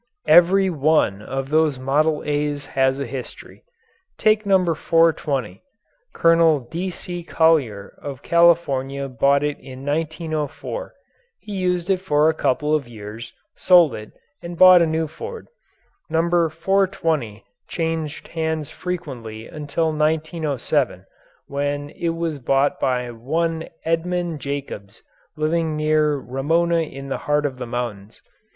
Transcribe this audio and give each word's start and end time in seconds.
Every 0.25 0.67
one 0.71 1.21
of 1.21 1.51
these 1.51 1.77
"Model 1.77 2.23
A's" 2.25 2.65
has 2.73 2.99
a 2.99 3.05
history. 3.05 3.63
Take 4.17 4.47
No. 4.47 4.57
420. 4.73 5.61
Colonel 6.11 6.61
D. 6.61 6.89
C. 6.89 7.21
Collier 7.21 7.95
of 8.01 8.23
California 8.23 9.07
bought 9.07 9.43
it 9.43 9.59
in 9.59 9.85
1904. 9.85 10.95
He 11.37 11.51
used 11.51 11.87
it 11.91 12.01
for 12.01 12.27
a 12.27 12.33
couple 12.33 12.73
of 12.73 12.87
years, 12.87 13.31
sold 13.55 13.93
it, 13.93 14.11
and 14.41 14.57
bought 14.57 14.81
a 14.81 14.87
new 14.87 15.05
Ford. 15.05 15.45
No. 16.09 16.21
420 16.49 17.43
changed 17.67 18.29
hands 18.29 18.71
frequently 18.71 19.45
until 19.47 19.91
1907 19.93 21.05
when 21.45 21.91
it 21.91 22.09
was 22.15 22.39
bought 22.39 22.79
by 22.79 23.11
one 23.11 23.69
Edmund 23.85 24.39
Jacobs 24.39 25.03
living 25.37 25.75
near 25.77 26.15
Ramona 26.15 26.77
in 26.81 27.09
the 27.09 27.19
heart 27.29 27.45
of 27.45 27.59
the 27.59 27.67
mountains. 27.67 28.23